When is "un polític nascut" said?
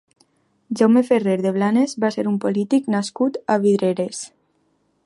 2.33-3.39